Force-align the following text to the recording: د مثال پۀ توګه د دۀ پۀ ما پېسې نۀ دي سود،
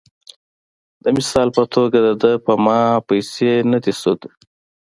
د 1.03 1.05
مثال 1.15 1.47
پۀ 1.55 1.63
توګه 1.75 1.97
د 2.05 2.07
دۀ 2.21 2.33
پۀ 2.43 2.53
ما 2.65 2.81
پېسې 3.07 3.51
نۀ 3.69 3.79
دي 3.83 3.93
سود، 4.01 4.19